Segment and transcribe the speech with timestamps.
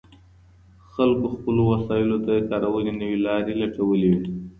[0.91, 4.23] خلګو د خپلو وسایلو د کارولو نوي لاري لټولې وې.